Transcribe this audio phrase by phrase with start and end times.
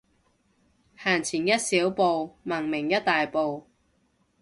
[0.95, 3.67] 行前一小步，文明一大步